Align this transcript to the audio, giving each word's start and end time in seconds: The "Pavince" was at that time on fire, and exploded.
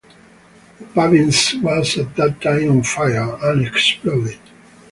The 0.79 0.85
"Pavince" 0.95 1.61
was 1.61 1.95
at 1.99 2.15
that 2.15 2.41
time 2.41 2.71
on 2.71 2.81
fire, 2.81 3.35
and 3.45 3.67
exploded. 3.67 4.39